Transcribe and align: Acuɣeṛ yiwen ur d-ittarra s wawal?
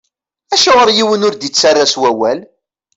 Acuɣeṛ 0.53 0.89
yiwen 0.91 1.25
ur 1.27 1.33
d-ittarra 1.35 1.85
s 1.93 1.95
wawal? 2.01 2.39